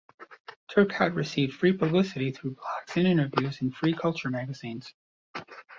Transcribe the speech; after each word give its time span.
Turcotte 0.67 1.13
received 1.13 1.53
free 1.53 1.71
publicity 1.73 2.31
through 2.31 2.55
blogs 2.55 2.97
and 2.97 3.05
interviews 3.05 3.61
in 3.61 3.69
free 3.69 3.93
culture 3.93 4.31
magazines. 4.31 4.95